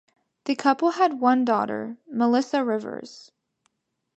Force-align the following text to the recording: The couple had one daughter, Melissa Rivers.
The 0.45 0.55
couple 0.55 0.89
had 0.93 1.19
one 1.19 1.45
daughter, 1.45 1.97
Melissa 2.11 2.65
Rivers. 2.65 3.31